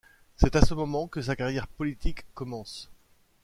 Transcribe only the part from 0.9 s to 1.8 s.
que sa carrière